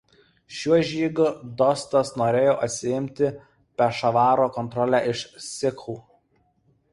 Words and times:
Šiuo 0.59 0.77
žygiu 0.91 1.27
Dostas 1.59 2.11
norėjo 2.21 2.55
atsiimti 2.69 3.29
Pešavaro 3.83 4.49
kontrolę 4.57 5.03
iš 5.13 5.23
sikhų. 5.51 5.97